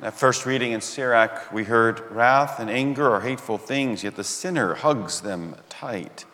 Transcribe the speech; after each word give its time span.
That 0.00 0.14
first 0.14 0.46
reading 0.46 0.72
in 0.72 0.80
Sirach, 0.80 1.52
we 1.52 1.64
heard 1.64 2.00
wrath 2.10 2.58
and 2.58 2.70
anger 2.70 3.10
are 3.10 3.20
hateful 3.20 3.58
things, 3.58 4.02
yet 4.02 4.16
the 4.16 4.24
sinner 4.24 4.74
hugs 4.74 5.20
them 5.20 5.56
tight. 5.68 6.24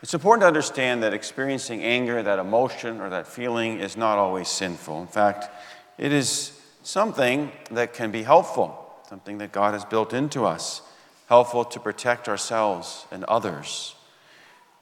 It's 0.00 0.14
important 0.14 0.42
to 0.42 0.46
understand 0.46 1.02
that 1.02 1.12
experiencing 1.12 1.82
anger, 1.82 2.22
that 2.22 2.38
emotion, 2.38 3.00
or 3.00 3.10
that 3.10 3.26
feeling 3.26 3.80
is 3.80 3.96
not 3.96 4.16
always 4.16 4.46
sinful. 4.46 5.00
In 5.00 5.08
fact, 5.08 5.50
it 5.98 6.12
is 6.12 6.56
something 6.84 7.50
that 7.72 7.94
can 7.94 8.12
be 8.12 8.22
helpful, 8.22 8.94
something 9.08 9.38
that 9.38 9.50
God 9.50 9.74
has 9.74 9.84
built 9.84 10.12
into 10.12 10.44
us, 10.44 10.82
helpful 11.28 11.64
to 11.64 11.80
protect 11.80 12.28
ourselves 12.28 13.06
and 13.10 13.24
others, 13.24 13.96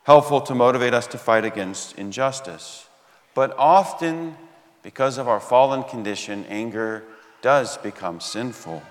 helpful 0.03 0.43
to 0.43 0.55
motivate 0.55 0.93
us 0.93 1.07
to 1.07 1.17
fight 1.17 1.47
against 1.47 1.97
injustice. 1.99 2.89
But 3.35 3.55
often, 3.57 4.37
because 4.83 5.17
of 5.17 5.29
our 5.29 5.41
fallen 5.41 5.83
condition, 5.85 6.45
anger 6.51 7.05
does 7.43 7.77
become 7.79 8.21
sinful 8.21 8.83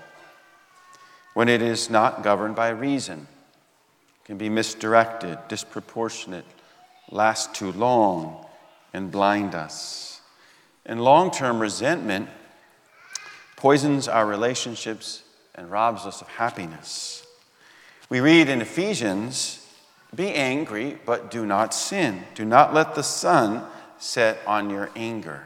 when 1.34 1.48
it 1.48 1.62
is 1.62 1.90
not 1.90 2.22
governed 2.22 2.56
by 2.56 2.68
reason, 2.68 3.26
can 4.24 4.36
be 4.36 4.48
misdirected, 4.48 5.38
disproportionate, 5.48 6.44
last 7.10 7.54
too 7.54 7.72
long, 7.72 8.44
and 8.92 9.10
blind 9.10 9.54
us. 9.54 10.20
And 10.84 11.02
long 11.02 11.30
term 11.30 11.60
resentment 11.60 12.28
poisons 13.56 14.08
our 14.08 14.26
relationships 14.26 15.22
and 15.54 15.70
robs 15.70 16.06
us 16.06 16.20
of 16.20 16.28
happiness. 16.28 17.26
We 18.08 18.20
read 18.20 18.48
in 18.48 18.60
Ephesians 18.60 19.64
be 20.14 20.34
angry, 20.34 20.98
but 21.06 21.30
do 21.30 21.46
not 21.46 21.72
sin. 21.72 22.24
Do 22.34 22.44
not 22.44 22.74
let 22.74 22.94
the 22.94 23.02
sun 23.02 23.64
set 23.98 24.38
on 24.46 24.70
your 24.70 24.90
anger. 24.96 25.44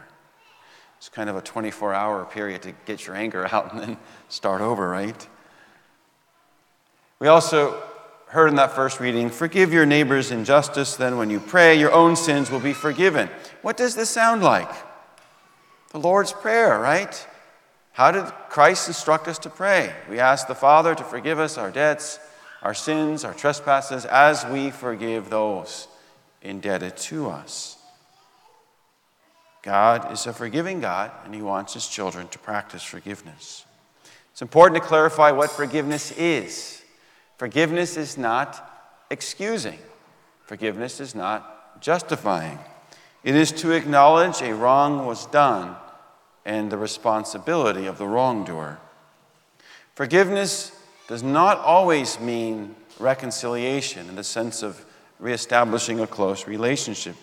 It's 1.05 1.13
kind 1.13 1.29
of 1.29 1.35
a 1.35 1.41
24 1.41 1.93
hour 1.93 2.25
period 2.25 2.63
to 2.63 2.71
get 2.87 3.05
your 3.05 3.15
anger 3.15 3.45
out 3.53 3.71
and 3.71 3.79
then 3.79 3.97
start 4.27 4.61
over, 4.61 4.89
right? 4.89 5.27
We 7.19 7.27
also 7.27 7.79
heard 8.29 8.47
in 8.47 8.55
that 8.55 8.71
first 8.71 8.99
reading 8.99 9.29
forgive 9.29 9.71
your 9.71 9.85
neighbor's 9.85 10.31
injustice, 10.31 10.95
then 10.95 11.19
when 11.19 11.29
you 11.29 11.39
pray, 11.39 11.77
your 11.79 11.91
own 11.91 12.15
sins 12.15 12.49
will 12.49 12.59
be 12.59 12.73
forgiven. 12.73 13.29
What 13.61 13.77
does 13.77 13.93
this 13.93 14.09
sound 14.09 14.41
like? 14.41 14.71
The 15.91 15.99
Lord's 15.99 16.33
Prayer, 16.33 16.79
right? 16.79 17.27
How 17.91 18.09
did 18.09 18.25
Christ 18.49 18.87
instruct 18.87 19.27
us 19.27 19.37
to 19.39 19.49
pray? 19.51 19.93
We 20.09 20.17
ask 20.17 20.47
the 20.47 20.55
Father 20.55 20.95
to 20.95 21.03
forgive 21.03 21.37
us 21.37 21.59
our 21.59 21.69
debts, 21.69 22.19
our 22.63 22.73
sins, 22.73 23.23
our 23.23 23.35
trespasses, 23.35 24.05
as 24.05 24.43
we 24.47 24.71
forgive 24.71 25.29
those 25.29 25.87
indebted 26.41 26.97
to 26.97 27.29
us. 27.29 27.74
God 29.65 30.13
is 30.13 30.27
a 30.27 30.33
forgiving 30.33 30.79
God, 30.79 31.11
and 31.25 31.33
He 31.33 31.41
wants 31.41 31.73
His 31.73 31.87
children 31.87 32.27
to 32.29 32.39
practice 32.39 32.83
forgiveness. 32.83 33.65
It's 34.31 34.43
important 34.43 34.79
to 34.79 34.87
clarify 34.87 35.31
what 35.31 35.49
forgiveness 35.49 36.11
is. 36.11 36.83
Forgiveness 37.37 37.97
is 37.97 38.15
not 38.15 39.03
excusing, 39.09 39.79
forgiveness 40.45 40.99
is 40.99 41.15
not 41.15 41.81
justifying. 41.81 42.59
It 43.23 43.33
is 43.33 43.51
to 43.53 43.71
acknowledge 43.71 44.41
a 44.41 44.53
wrong 44.53 45.07
was 45.07 45.25
done 45.25 45.75
and 46.45 46.71
the 46.71 46.77
responsibility 46.77 47.87
of 47.87 47.97
the 47.97 48.07
wrongdoer. 48.07 48.77
Forgiveness 49.95 50.71
does 51.07 51.23
not 51.23 51.57
always 51.57 52.19
mean 52.19 52.75
reconciliation 52.99 54.07
in 54.09 54.15
the 54.15 54.23
sense 54.23 54.61
of 54.61 54.85
reestablishing 55.19 55.99
a 55.99 56.07
close 56.07 56.45
relationship. 56.45 57.15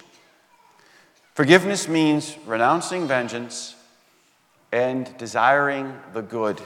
Forgiveness 1.34 1.88
means 1.88 2.36
renouncing 2.46 3.08
vengeance 3.08 3.74
and 4.70 5.16
desiring 5.16 5.94
the 6.12 6.20
good 6.20 6.60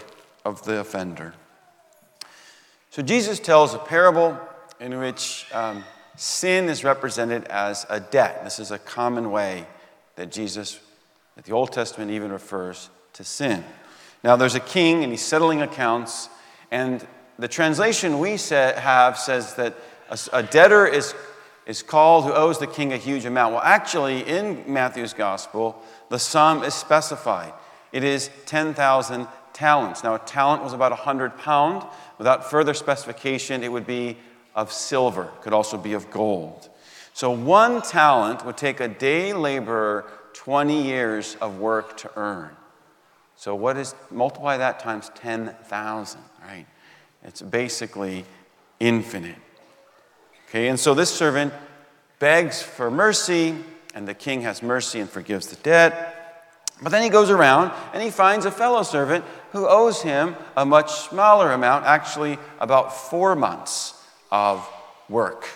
of 0.45 0.65
the 0.65 0.81
offender. 0.81 1.35
So 2.91 3.03
Jesus 3.03 3.39
tells 3.39 3.75
a 3.75 3.79
parable 3.79 4.39
in 4.81 4.99
which 4.99 5.47
um, 5.53 5.85
sin 6.17 6.69
is 6.69 6.83
represented 6.83 7.45
as 7.45 7.87
a 7.89 8.01
debt. 8.01 8.43
This 8.43 8.59
is 8.59 8.73
a 8.73 8.79
common 8.79 9.31
way 9.31 9.67
that 10.17 10.33
Jesus, 10.33 10.81
that 11.37 11.45
the 11.45 11.53
Old 11.53 11.73
Testament 11.73 12.11
even 12.11 12.33
refers 12.33 12.91
to 13.13 13.23
sin. 13.23 13.65
Now, 14.25 14.35
there's 14.35 14.57
a 14.57 14.61
king 14.61 15.05
and 15.05 15.13
he's 15.13 15.25
settling 15.25 15.63
accounts, 15.63 16.29
and 16.73 17.07
the 17.39 17.49
translation 17.49 18.19
we 18.19 18.31
have 18.31 19.19
says 19.19 19.55
that 19.55 19.75
a, 20.11 20.19
a 20.33 20.43
debtor 20.43 20.87
is 20.87 21.15
is 21.67 21.83
called 21.83 22.25
who 22.25 22.33
owes 22.33 22.59
the 22.59 22.67
king 22.67 22.93
a 22.93 22.97
huge 22.97 23.25
amount. 23.25 23.53
Well, 23.53 23.63
actually, 23.63 24.27
in 24.27 24.65
Matthew's 24.73 25.13
gospel, 25.13 25.83
the 26.09 26.19
sum 26.19 26.63
is 26.63 26.75
specified. 26.75 27.53
It 27.93 28.05
is 28.05 28.31
10,000 28.47 29.27
talents. 29.53 30.05
Now, 30.05 30.15
a 30.15 30.19
talent 30.21 30.63
was 30.63 30.73
about 30.73 30.93
100 30.93 31.37
pound. 31.39 31.85
Without 32.19 32.49
further 32.49 32.73
specification, 32.73 33.65
it 33.65 33.73
would 33.73 33.87
be 33.87 34.17
of 34.55 34.73
silver, 34.73 35.31
could 35.43 35.53
also 35.53 35.77
be 35.77 35.93
of 35.93 36.11
gold. 36.11 36.69
So, 37.13 37.31
one 37.31 37.83
talent 37.83 38.45
would 38.45 38.57
take 38.57 38.81
a 38.81 38.89
day 38.89 39.33
laborer 39.33 40.11
20 40.35 40.83
years 40.83 41.37
of 41.41 41.59
work 41.59 41.97
to 41.99 42.11
earn. 42.17 42.57
So, 43.37 43.55
what 43.55 43.77
is 43.77 43.95
multiply 44.11 44.57
that 44.59 44.79
times 44.79 45.11
10,000, 45.15 46.21
right? 46.43 46.67
It's 47.25 47.43
basically 47.43 48.25
infinite. 48.79 49.37
Okay, 50.49 50.69
and 50.69 50.79
so 50.79 50.95
this 50.95 51.11
servant 51.11 51.53
begs 52.19 52.63
for 52.63 52.91
mercy, 52.91 53.57
and 53.95 54.07
the 54.07 54.15
king 54.15 54.43
has 54.43 54.63
mercy 54.63 55.01
and 55.01 55.11
forgives 55.11 55.49
the 55.49 55.57
debt. 55.57 56.17
But 56.83 56.93
then 56.93 57.03
he 57.03 57.09
goes 57.09 57.31
around 57.31 57.73
and 57.95 58.03
he 58.03 58.11
finds 58.11 58.45
a 58.45 58.51
fellow 58.51 58.83
servant 58.83 59.25
who 59.53 59.67
owes 59.67 60.03
him 60.03 60.37
a 60.57 60.67
much 60.67 60.93
smaller 60.93 61.53
amount, 61.53 61.87
actually, 61.87 62.39
about 62.61 62.95
four 62.95 63.35
months 63.35 63.95
of 64.31 64.69
work. 65.09 65.49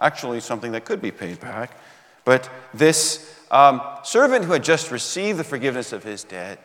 Actually, 0.00 0.40
something 0.40 0.72
that 0.72 0.84
could 0.84 1.02
be 1.02 1.10
paid 1.10 1.40
back. 1.40 1.78
But 2.24 2.48
this 2.72 3.32
um, 3.50 3.82
servant 4.02 4.44
who 4.44 4.52
had 4.52 4.64
just 4.64 4.90
received 4.90 5.38
the 5.38 5.44
forgiveness 5.44 5.92
of 5.92 6.02
his 6.02 6.24
debt 6.24 6.58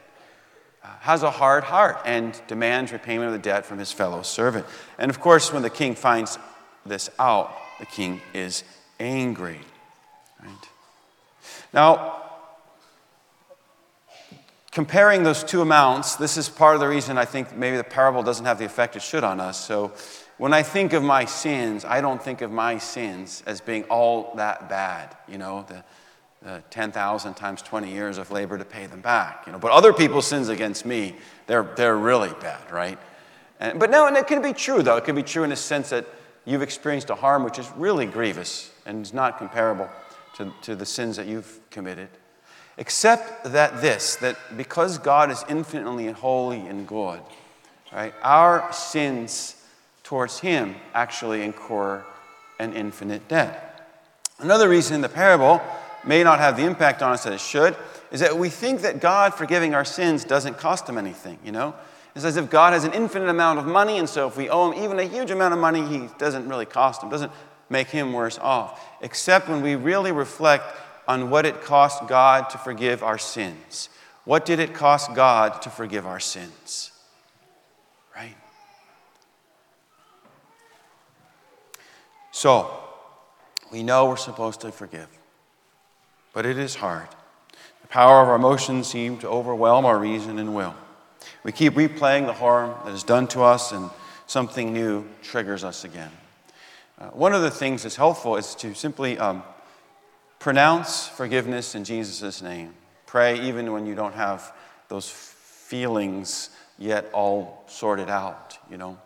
uh, 0.83 0.88
has 1.01 1.23
a 1.23 1.29
hard 1.29 1.63
heart 1.63 1.99
and 2.05 2.39
demands 2.47 2.91
repayment 2.91 3.28
of 3.28 3.33
the 3.33 3.39
debt 3.39 3.66
from 3.66 3.78
his 3.78 3.91
fellow 3.91 4.22
servant. 4.22 4.66
And 4.97 5.11
of 5.11 5.19
course, 5.19 5.53
when 5.53 5.61
the 5.61 5.69
king 5.69 5.95
finds 5.95 6.39
this 6.86 7.09
out, 7.19 7.53
the 7.80 7.86
king 7.86 8.22
is 8.34 8.64
angry. 9.00 9.59
Right? 10.42 10.69
Now, 11.74 12.24
comparing 14.72 15.24
those 15.24 15.44
two 15.44 15.62
amounts, 15.62 16.16
this 16.16 16.38
is 16.38 16.50
part 16.50 16.75
of 16.75 16.81
the 16.81 16.88
reason 16.88 17.18
I 17.18 17.25
think 17.25 17.56
maybe 17.56 17.78
the 17.78 17.84
parable 17.84 18.24
doesn't 18.24 18.46
have 18.46 18.58
the 18.59 18.66
effect 18.66 18.96
it 18.96 19.02
should 19.02 19.24
on 19.24 19.40
us. 19.40 19.64
So, 19.64 19.94
when 20.41 20.53
I 20.53 20.64
think 20.64 20.94
of 20.94 21.03
my 21.03 21.25
sins, 21.25 21.86
I 21.86 22.02
don't 22.02 22.20
think 22.20 22.41
of 22.41 22.52
my 22.52 22.80
sins 22.80 23.44
as 23.46 23.62
being 23.62 23.84
all 23.84 24.34
that 24.38 24.70
bad, 24.70 25.16
you 25.28 25.38
know, 25.38 25.68
the, 25.68 25.84
the 26.41 26.64
10,000 26.72 27.36
times 27.36 27.62
20 27.62 27.91
years 27.91 28.18
of 28.18 28.31
labor 28.31 28.58
to 28.58 28.66
pay 28.66 28.88
them 28.88 29.02
back, 29.02 29.44
you 29.46 29.52
know. 29.52 29.59
But 29.59 29.70
other 29.70 29.94
people's 29.94 30.25
sins 30.25 30.50
against 30.50 30.84
me, 30.84 31.16
they're, 31.46 31.70
they're 31.75 31.96
really 31.96 32.34
bad, 32.41 32.72
right? 32.72 32.97
And, 33.59 33.80
but 33.80 33.91
no, 33.91 34.08
and 34.08 34.18
it 34.18 34.25
can 34.25 34.41
be 34.41 34.52
true, 34.52 34.81
though. 34.81 34.97
It 34.97 35.06
can 35.06 35.16
be 35.16 35.22
true 35.22 35.44
in 35.44 35.52
the 35.52 35.56
sense 35.56 35.91
that 35.91 36.08
you've 36.46 36.62
experienced 36.62 37.09
a 37.09 37.16
harm 37.16 37.44
which 37.44 37.59
is 37.59 37.69
really 37.75 38.06
grievous 38.06 38.72
and 38.85 39.06
is 39.06 39.13
not 39.13 39.38
comparable 39.38 39.90
to, 40.35 40.52
to 40.62 40.75
the 40.75 40.85
sins 40.85 41.18
that 41.18 41.28
you've 41.28 41.59
committed. 41.69 42.09
Except 42.78 43.44
that 43.52 43.81
this, 43.81 44.16
that 44.18 44.38
because 44.57 44.97
God 44.97 45.29
is 45.29 45.44
infinitely 45.50 46.07
holy 46.12 46.62
and 46.62 46.88
good, 46.88 47.19
right, 47.94 48.13
our 48.24 48.72
sins 48.72 49.56
towards 50.03 50.40
Him 50.40 50.75
actually 50.94 51.44
incur 51.44 52.03
an 52.59 52.73
infinite 52.73 53.28
debt. 53.28 53.88
Another 54.40 54.69
reason 54.69 55.02
the 55.02 55.09
parable 55.09 55.62
may 56.03 56.23
not 56.23 56.40
have 56.40 56.58
the 56.58 56.63
impact 56.63 57.02
on 57.02 57.12
us 57.12 57.23
that 57.23 57.34
it 57.34 57.40
should 57.40 57.75
is 58.12 58.22
that 58.22 58.38
we 58.38 58.50
think 58.50 58.81
that 58.81 59.00
God 59.00 59.34
forgiving 59.34 59.75
our 59.75 59.85
sins 59.85 60.23
doesn't 60.23 60.58
cost 60.58 60.88
Him 60.88 60.97
anything, 60.97 61.38
you 61.43 61.52
know? 61.52 61.76
It's 62.16 62.25
as 62.25 62.35
if 62.35 62.49
God 62.49 62.73
has 62.73 62.84
an 62.84 62.93
infinite 62.93 63.29
amount 63.29 63.59
of 63.59 63.66
money, 63.66 63.97
and 63.97 64.08
so 64.08 64.28
if 64.28 64.35
we 64.35 64.49
owe 64.49 64.72
him 64.72 64.84
even 64.84 64.99
a 64.99 65.03
huge 65.03 65.31
amount 65.31 65.53
of 65.53 65.59
money, 65.59 65.85
he 65.85 66.09
doesn't 66.17 66.47
really 66.47 66.66
cost 66.66 67.02
him, 67.02 67.09
doesn't 67.09 67.31
make 67.69 67.87
him 67.87 68.11
worse 68.11 68.37
off. 68.40 68.85
Except 69.02 69.47
when 69.47 69.61
we 69.61 69.75
really 69.75 70.11
reflect 70.11 70.66
on 71.08 71.29
what 71.29 71.46
it 71.46 71.61
cost 71.61 72.08
God 72.08 72.49
to 72.49 72.58
forgive 72.58 73.02
our 73.02 73.17
sins. 73.17 73.90
What 74.25 74.46
did 74.46 74.59
it 74.59 74.73
cost 74.73 75.16
God 75.16 75.61
to 75.63 75.69
forgive 75.69 76.05
our 76.05 76.19
sins? 76.19 76.91
Right? 78.16 78.35
So, 82.31 82.72
we 83.72 83.84
know 83.84 84.07
we're 84.07 84.17
supposed 84.17 84.61
to 84.61 84.72
forgive, 84.72 85.07
but 86.34 86.46
it 86.46 86.57
is 86.57 86.75
hard. 86.75 87.07
The 87.81 87.87
power 87.87 88.22
of 88.22 88.28
our 88.28 88.35
emotions 88.35 88.87
seem 88.87 89.17
to 89.19 89.29
overwhelm 89.29 89.85
our 89.85 89.97
reason 89.97 90.40
and 90.40 90.53
will. 90.53 90.75
We 91.43 91.52
keep 91.52 91.73
replaying 91.73 92.28
the 92.28 92.34
harm 92.34 92.76
that 92.85 92.93
is 92.93 93.03
done 93.03 93.28
to 93.29 93.41
us, 93.41 93.72
and 93.72 93.90
something 94.28 94.73
new 94.73 95.08
triggers 95.22 95.64
us 95.64 95.84
again. 95.84 96.11
Uh, 96.99 97.08
one 97.08 97.34
of 97.34 97.41
the 97.41 97.49
things 97.49 97.84
that's 97.84 97.96
helpful 97.96 98.38
is 98.38 98.53
to 98.55 98.76
simply 98.76 99.17
um, 99.17 99.41
pronounce 100.40 101.08
forgiveness 101.08 101.73
in 101.73 101.84
Jesus' 101.84 102.41
name. 102.41 102.73
Pray 103.08 103.41
even 103.41 103.72
when 103.72 103.85
you 103.85 103.96
don't 103.96 104.14
have 104.14 104.53
those 104.88 105.09
feelings 105.09 106.52
yet 106.78 107.09
all 107.14 107.64
sorted 107.67 108.09
out, 108.09 108.58
you 108.70 108.78
know. 108.78 108.97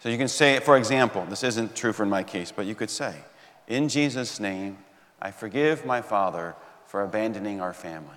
So 0.00 0.08
you 0.08 0.18
can 0.18 0.28
say, 0.28 0.60
for 0.60 0.76
example, 0.76 1.24
this 1.26 1.44
isn't 1.44 1.74
true 1.74 1.92
for 1.92 2.06
my 2.06 2.22
case, 2.22 2.52
but 2.52 2.66
you 2.66 2.74
could 2.74 2.90
say, 2.90 3.14
In 3.68 3.88
Jesus' 3.88 4.38
name, 4.38 4.78
I 5.20 5.30
forgive 5.30 5.84
my 5.84 6.00
father 6.02 6.54
for 6.86 7.02
abandoning 7.02 7.60
our 7.60 7.74
family. 7.74 8.16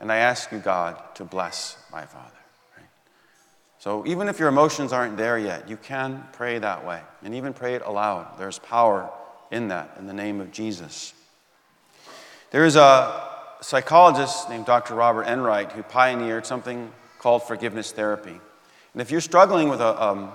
And 0.00 0.10
I 0.10 0.16
ask 0.16 0.50
you, 0.52 0.58
God, 0.58 1.00
to 1.14 1.24
bless 1.24 1.76
my 1.92 2.04
father. 2.04 2.30
Right? 2.76 2.86
So 3.78 4.06
even 4.06 4.28
if 4.28 4.38
your 4.38 4.48
emotions 4.48 4.92
aren't 4.92 5.16
there 5.16 5.38
yet, 5.38 5.68
you 5.68 5.76
can 5.76 6.26
pray 6.32 6.58
that 6.58 6.86
way 6.86 7.00
and 7.22 7.34
even 7.34 7.52
pray 7.52 7.74
it 7.74 7.82
aloud. 7.84 8.38
There's 8.38 8.58
power 8.58 9.10
in 9.50 9.68
that 9.68 9.96
in 9.98 10.06
the 10.06 10.12
name 10.12 10.40
of 10.40 10.50
Jesus. 10.52 11.14
There 12.50 12.64
is 12.64 12.76
a 12.76 13.30
psychologist 13.60 14.48
named 14.50 14.66
Dr. 14.66 14.94
Robert 14.94 15.24
Enright 15.24 15.72
who 15.72 15.82
pioneered 15.82 16.44
something 16.44 16.92
called 17.18 17.42
forgiveness 17.42 17.92
therapy. 17.92 18.38
And 18.92 19.02
if 19.02 19.10
you're 19.10 19.20
struggling 19.20 19.68
with 19.68 19.80
a, 19.80 20.02
um, 20.02 20.30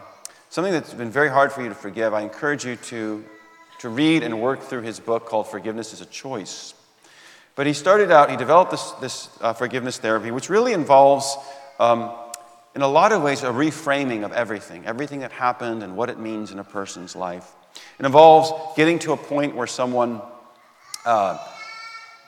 something 0.50 0.74
that's 0.74 0.94
been 0.94 1.12
very 1.12 1.30
hard 1.30 1.52
for 1.52 1.62
you 1.62 1.70
to 1.70 1.76
forgive, 1.76 2.14
I 2.14 2.22
encourage 2.22 2.66
you 2.66 2.76
to, 2.76 3.24
to 3.80 3.90
read 3.90 4.24
and 4.24 4.42
work 4.42 4.62
through 4.62 4.82
his 4.82 5.00
book 5.00 5.26
called 5.26 5.48
Forgiveness 5.48 5.94
is 5.94 6.02
a 6.02 6.06
Choice. 6.08 6.74
But 7.56 7.68
he 7.68 7.74
started 7.74 8.12
out, 8.12 8.30
he 8.32 8.38
developed 8.38 8.72
this, 8.72 8.92
this 9.02 9.30
uh, 9.42 9.54
forgiveness 9.54 9.98
therapy, 9.98 10.32
which 10.32 10.50
really 10.50 10.74
involves, 10.74 11.36
um, 11.80 12.12
in 12.76 12.82
a 12.82 12.88
lot 12.88 13.12
of 13.12 13.22
ways, 13.22 13.44
a 13.44 13.48
reframing 13.48 14.24
of 14.24 14.32
everything, 14.32 14.86
everything 14.86 15.20
that 15.20 15.32
happened 15.32 15.84
and 15.84 15.98
what 15.98 16.10
it 16.10 16.20
means 16.20 16.52
in 16.52 16.60
a 16.60 16.64
person's 16.64 17.16
life. 17.16 17.52
It 18.00 18.06
involves 18.06 18.52
getting 18.78 19.00
to 19.00 19.12
a 19.12 19.18
point 19.18 19.56
where 19.56 19.68
someone 19.68 20.22
uh, 21.06 21.38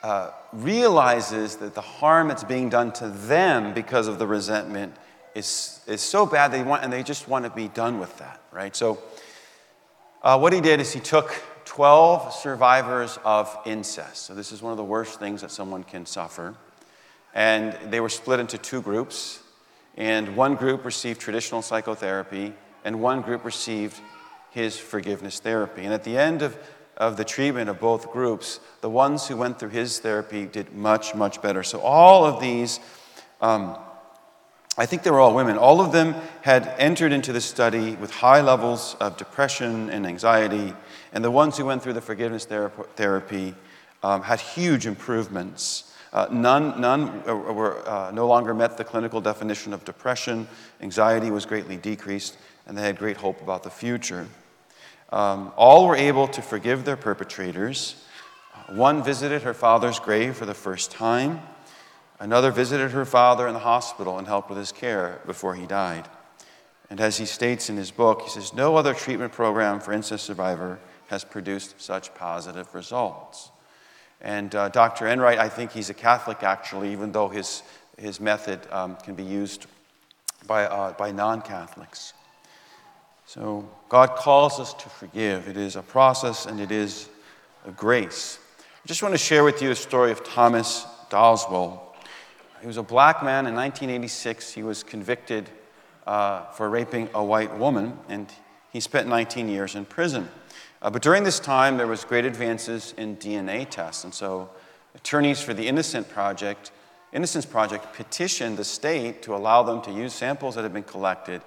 uh, 0.02 0.30
realizes 0.52 1.56
that 1.56 1.74
the 1.74 1.80
harm 1.80 2.28
that's 2.28 2.44
being 2.44 2.68
done 2.68 2.92
to 2.92 3.08
them 3.08 3.72
because 3.72 4.08
of 4.08 4.18
the 4.18 4.26
resentment 4.26 4.94
is, 5.34 5.80
is 5.86 6.00
so 6.00 6.26
bad 6.26 6.52
they 6.52 6.62
want, 6.62 6.84
and 6.84 6.92
they 6.92 7.02
just 7.02 7.28
want 7.28 7.44
to 7.44 7.50
be 7.50 7.68
done 7.68 7.98
with 7.98 8.18
that, 8.18 8.40
right? 8.52 8.74
So, 8.76 8.98
uh, 10.22 10.38
what 10.38 10.52
he 10.52 10.60
did 10.60 10.80
is 10.80 10.92
he 10.92 11.00
took 11.00 11.34
12 11.72 12.34
survivors 12.34 13.18
of 13.24 13.56
incest. 13.64 14.26
So, 14.26 14.34
this 14.34 14.52
is 14.52 14.60
one 14.60 14.72
of 14.72 14.76
the 14.76 14.84
worst 14.84 15.18
things 15.18 15.40
that 15.40 15.50
someone 15.50 15.84
can 15.84 16.04
suffer. 16.04 16.54
And 17.32 17.74
they 17.90 17.98
were 17.98 18.10
split 18.10 18.40
into 18.40 18.58
two 18.58 18.82
groups. 18.82 19.42
And 19.96 20.36
one 20.36 20.54
group 20.54 20.84
received 20.84 21.18
traditional 21.18 21.62
psychotherapy, 21.62 22.52
and 22.84 23.00
one 23.00 23.22
group 23.22 23.42
received 23.42 23.98
his 24.50 24.78
forgiveness 24.78 25.40
therapy. 25.40 25.86
And 25.86 25.94
at 25.94 26.04
the 26.04 26.18
end 26.18 26.42
of, 26.42 26.58
of 26.98 27.16
the 27.16 27.24
treatment 27.24 27.70
of 27.70 27.80
both 27.80 28.12
groups, 28.12 28.60
the 28.82 28.90
ones 28.90 29.26
who 29.26 29.38
went 29.38 29.58
through 29.58 29.70
his 29.70 29.98
therapy 29.98 30.44
did 30.44 30.74
much, 30.74 31.14
much 31.14 31.40
better. 31.40 31.62
So, 31.62 31.80
all 31.80 32.26
of 32.26 32.38
these, 32.38 32.80
um, 33.40 33.78
I 34.78 34.86
think 34.86 35.02
they 35.02 35.10
were 35.10 35.20
all 35.20 35.34
women, 35.34 35.58
all 35.58 35.82
of 35.82 35.92
them 35.92 36.14
had 36.40 36.66
entered 36.78 37.12
into 37.12 37.32
this 37.32 37.44
study 37.44 37.94
with 37.96 38.10
high 38.10 38.40
levels 38.40 38.96
of 39.00 39.18
depression 39.18 39.90
and 39.90 40.06
anxiety. 40.06 40.72
And 41.12 41.22
the 41.22 41.30
ones 41.30 41.58
who 41.58 41.66
went 41.66 41.82
through 41.82 41.92
the 41.92 42.00
forgiveness 42.00 42.46
therapy 42.46 43.54
um, 44.02 44.22
had 44.22 44.40
huge 44.40 44.86
improvements. 44.86 45.92
Uh, 46.12 46.26
none 46.30 46.80
none 46.80 47.22
were, 47.24 47.86
uh, 47.88 48.10
no 48.12 48.26
longer 48.26 48.54
met 48.54 48.76
the 48.76 48.84
clinical 48.84 49.20
definition 49.20 49.72
of 49.72 49.84
depression. 49.84 50.48
Anxiety 50.80 51.30
was 51.30 51.46
greatly 51.46 51.76
decreased, 51.76 52.36
and 52.66 52.76
they 52.76 52.82
had 52.82 52.98
great 52.98 53.16
hope 53.16 53.40
about 53.42 53.62
the 53.62 53.70
future. 53.70 54.26
Um, 55.10 55.52
all 55.56 55.86
were 55.86 55.96
able 55.96 56.28
to 56.28 56.42
forgive 56.42 56.84
their 56.84 56.96
perpetrators. 56.96 57.96
One 58.68 59.02
visited 59.02 59.42
her 59.42 59.54
father's 59.54 59.98
grave 59.98 60.36
for 60.36 60.46
the 60.46 60.54
first 60.54 60.90
time. 60.90 61.42
Another 62.22 62.52
visited 62.52 62.92
her 62.92 63.04
father 63.04 63.48
in 63.48 63.52
the 63.52 63.58
hospital 63.58 64.16
and 64.16 64.28
helped 64.28 64.48
with 64.48 64.56
his 64.56 64.70
care 64.70 65.20
before 65.26 65.56
he 65.56 65.66
died. 65.66 66.08
And 66.88 67.00
as 67.00 67.16
he 67.16 67.26
states 67.26 67.68
in 67.68 67.76
his 67.76 67.90
book, 67.90 68.22
he 68.22 68.30
says, 68.30 68.54
No 68.54 68.76
other 68.76 68.94
treatment 68.94 69.32
program 69.32 69.80
for 69.80 69.92
incest 69.92 70.24
survivor 70.24 70.78
has 71.08 71.24
produced 71.24 71.80
such 71.80 72.14
positive 72.14 72.72
results. 72.76 73.50
And 74.20 74.54
uh, 74.54 74.68
Dr. 74.68 75.08
Enright, 75.08 75.40
I 75.40 75.48
think 75.48 75.72
he's 75.72 75.90
a 75.90 75.94
Catholic 75.94 76.44
actually, 76.44 76.92
even 76.92 77.10
though 77.10 77.28
his, 77.28 77.64
his 77.98 78.20
method 78.20 78.60
um, 78.70 78.94
can 79.02 79.16
be 79.16 79.24
used 79.24 79.66
by, 80.46 80.66
uh, 80.66 80.92
by 80.92 81.10
non 81.10 81.42
Catholics. 81.42 82.12
So 83.26 83.68
God 83.88 84.14
calls 84.14 84.60
us 84.60 84.74
to 84.74 84.88
forgive. 84.88 85.48
It 85.48 85.56
is 85.56 85.74
a 85.74 85.82
process 85.82 86.46
and 86.46 86.60
it 86.60 86.70
is 86.70 87.08
a 87.66 87.72
grace. 87.72 88.38
I 88.60 88.86
just 88.86 89.02
want 89.02 89.12
to 89.12 89.18
share 89.18 89.42
with 89.42 89.60
you 89.60 89.72
a 89.72 89.74
story 89.74 90.12
of 90.12 90.22
Thomas 90.22 90.86
Doswell. 91.10 91.88
He 92.62 92.68
was 92.68 92.76
a 92.76 92.82
black 92.84 93.24
man 93.24 93.48
in 93.48 93.56
1986. 93.56 94.52
He 94.52 94.62
was 94.62 94.84
convicted 94.84 95.50
uh, 96.06 96.44
for 96.52 96.70
raping 96.70 97.08
a 97.12 97.22
white 97.22 97.58
woman, 97.58 97.98
and 98.08 98.32
he 98.70 98.78
spent 98.78 99.08
19 99.08 99.48
years 99.48 99.74
in 99.74 99.84
prison. 99.84 100.28
Uh, 100.80 100.88
but 100.88 101.02
during 101.02 101.24
this 101.24 101.40
time, 101.40 101.76
there 101.76 101.88
was 101.88 102.04
great 102.04 102.24
advances 102.24 102.94
in 102.96 103.16
DNA 103.16 103.68
tests, 103.68 104.04
and 104.04 104.14
so 104.14 104.48
attorneys 104.94 105.42
for 105.42 105.52
the 105.52 105.66
Innocent 105.66 106.08
Project, 106.08 106.70
Innocence 107.12 107.44
Project 107.44 107.92
petitioned 107.94 108.56
the 108.56 108.64
state 108.64 109.22
to 109.22 109.34
allow 109.34 109.64
them 109.64 109.82
to 109.82 109.90
use 109.90 110.14
samples 110.14 110.54
that 110.54 110.62
had 110.62 110.72
been 110.72 110.84
collected 110.84 111.42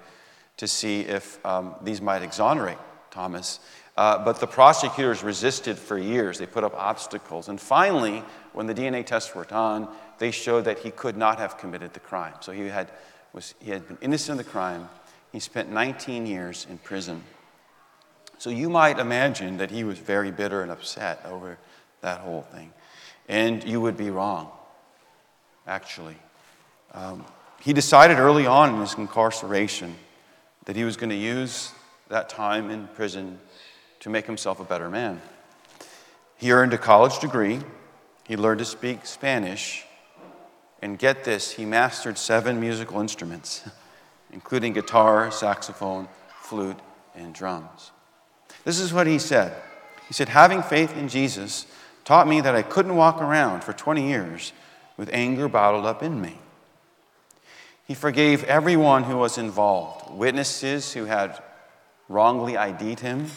to 0.58 0.68
see 0.68 1.00
if 1.00 1.44
um, 1.46 1.76
these 1.80 2.02
might 2.02 2.22
exonerate 2.22 2.78
Thomas. 3.16 3.60
Uh, 3.96 4.22
but 4.22 4.40
the 4.40 4.46
prosecutors 4.46 5.22
resisted 5.22 5.78
for 5.78 5.96
years. 5.96 6.38
They 6.38 6.44
put 6.44 6.64
up 6.64 6.74
obstacles. 6.74 7.48
And 7.48 7.58
finally, 7.58 8.22
when 8.52 8.66
the 8.66 8.74
DNA 8.74 9.06
tests 9.06 9.34
were 9.34 9.46
done, 9.46 9.88
they 10.18 10.30
showed 10.30 10.66
that 10.66 10.80
he 10.80 10.90
could 10.90 11.16
not 11.16 11.38
have 11.38 11.56
committed 11.56 11.94
the 11.94 12.00
crime. 12.00 12.34
So 12.40 12.52
he 12.52 12.66
had, 12.66 12.90
was, 13.32 13.54
he 13.58 13.70
had 13.70 13.88
been 13.88 13.96
innocent 14.02 14.38
of 14.38 14.44
the 14.44 14.50
crime. 14.52 14.90
He 15.32 15.40
spent 15.40 15.72
19 15.72 16.26
years 16.26 16.66
in 16.68 16.76
prison. 16.76 17.22
So 18.36 18.50
you 18.50 18.68
might 18.68 18.98
imagine 18.98 19.56
that 19.56 19.70
he 19.70 19.82
was 19.82 19.98
very 19.98 20.30
bitter 20.30 20.60
and 20.60 20.70
upset 20.70 21.24
over 21.24 21.56
that 22.02 22.20
whole 22.20 22.42
thing. 22.42 22.74
And 23.28 23.64
you 23.64 23.80
would 23.80 23.96
be 23.96 24.10
wrong, 24.10 24.50
actually. 25.66 26.16
Um, 26.92 27.24
he 27.62 27.72
decided 27.72 28.18
early 28.18 28.46
on 28.46 28.74
in 28.74 28.80
his 28.82 28.92
incarceration 28.92 29.96
that 30.66 30.76
he 30.76 30.84
was 30.84 30.98
going 30.98 31.10
to 31.10 31.16
use 31.16 31.72
that 32.08 32.28
time 32.28 32.70
in 32.70 32.86
prison 32.88 33.38
to 34.00 34.10
make 34.10 34.26
himself 34.26 34.60
a 34.60 34.64
better 34.64 34.88
man. 34.88 35.20
He 36.36 36.52
earned 36.52 36.72
a 36.72 36.78
college 36.78 37.18
degree, 37.18 37.60
he 38.24 38.36
learned 38.36 38.58
to 38.58 38.64
speak 38.64 39.06
Spanish, 39.06 39.84
and 40.82 40.98
get 40.98 41.24
this, 41.24 41.52
he 41.52 41.64
mastered 41.64 42.18
seven 42.18 42.60
musical 42.60 43.00
instruments, 43.00 43.68
including 44.32 44.72
guitar, 44.72 45.30
saxophone, 45.30 46.08
flute, 46.40 46.78
and 47.14 47.34
drums. 47.34 47.92
This 48.64 48.78
is 48.78 48.92
what 48.92 49.06
he 49.06 49.18
said. 49.18 49.54
He 50.06 50.14
said, 50.14 50.28
Having 50.28 50.62
faith 50.62 50.96
in 50.96 51.08
Jesus 51.08 51.66
taught 52.04 52.28
me 52.28 52.40
that 52.40 52.54
I 52.54 52.62
couldn't 52.62 52.96
walk 52.96 53.20
around 53.20 53.64
for 53.64 53.72
20 53.72 54.06
years 54.06 54.52
with 54.96 55.10
anger 55.12 55.48
bottled 55.48 55.86
up 55.86 56.02
in 56.02 56.20
me. 56.20 56.38
He 57.86 57.94
forgave 57.94 58.44
everyone 58.44 59.04
who 59.04 59.16
was 59.16 59.38
involved 59.38 60.10
witnesses 60.10 60.92
who 60.92 61.04
had 61.04 61.40
wrongly 62.08 62.56
ID'd 62.56 63.00
him, 63.00 63.30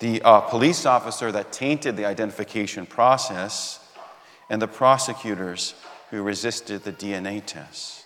the 0.00 0.22
uh, 0.22 0.40
police 0.40 0.86
officer 0.86 1.30
that 1.32 1.52
tainted 1.52 1.96
the 1.96 2.06
identification 2.06 2.86
process, 2.86 3.80
and 4.50 4.60
the 4.60 4.68
prosecutors 4.68 5.74
who 6.10 6.22
resisted 6.22 6.82
the 6.82 6.92
DNA 6.92 7.42
test. 7.44 8.04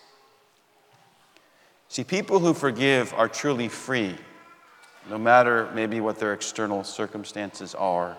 See, 1.89 2.03
people 2.03 2.39
who 2.39 2.53
forgive 2.53 3.13
are 3.13 3.27
truly 3.27 3.67
free, 3.67 4.15
no 5.09 5.17
matter 5.17 5.69
maybe 5.73 5.99
what 5.99 6.19
their 6.19 6.33
external 6.33 6.83
circumstances 6.83 7.73
are, 7.73 8.15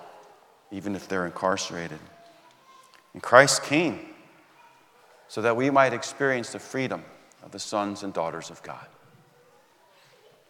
even 0.72 0.96
if 0.96 1.08
they're 1.08 1.26
incarcerated. 1.26 2.00
And 3.14 3.22
Christ 3.22 3.62
came 3.62 4.00
so 5.28 5.42
that 5.42 5.56
we 5.56 5.70
might 5.70 5.92
experience 5.92 6.52
the 6.52 6.58
freedom 6.58 7.04
of 7.42 7.52
the 7.52 7.58
sons 7.58 8.02
and 8.02 8.12
daughters 8.12 8.50
of 8.50 8.62
God. 8.62 8.86